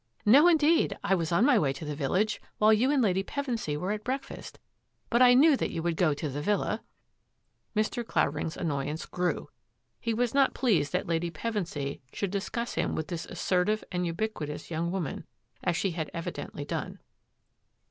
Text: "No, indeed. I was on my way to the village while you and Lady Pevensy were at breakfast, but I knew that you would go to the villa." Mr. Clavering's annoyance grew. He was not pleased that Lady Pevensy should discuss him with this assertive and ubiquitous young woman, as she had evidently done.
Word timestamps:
"No, 0.25 0.47
indeed. 0.47 0.97
I 1.03 1.13
was 1.13 1.31
on 1.31 1.45
my 1.45 1.59
way 1.59 1.71
to 1.73 1.85
the 1.85 1.93
village 1.95 2.41
while 2.57 2.73
you 2.73 2.89
and 2.89 3.03
Lady 3.03 3.23
Pevensy 3.23 3.77
were 3.77 3.91
at 3.91 4.03
breakfast, 4.03 4.57
but 5.11 5.21
I 5.21 5.35
knew 5.35 5.55
that 5.55 5.69
you 5.69 5.83
would 5.83 5.95
go 5.95 6.15
to 6.15 6.27
the 6.27 6.41
villa." 6.41 6.81
Mr. 7.75 8.03
Clavering's 8.03 8.57
annoyance 8.57 9.05
grew. 9.05 9.49
He 9.99 10.15
was 10.15 10.33
not 10.33 10.55
pleased 10.55 10.91
that 10.93 11.05
Lady 11.05 11.29
Pevensy 11.29 12.01
should 12.13 12.31
discuss 12.31 12.73
him 12.73 12.95
with 12.95 13.09
this 13.09 13.27
assertive 13.27 13.83
and 13.91 14.07
ubiquitous 14.07 14.71
young 14.71 14.89
woman, 14.91 15.27
as 15.63 15.77
she 15.77 15.91
had 15.91 16.09
evidently 16.15 16.65
done. 16.65 16.97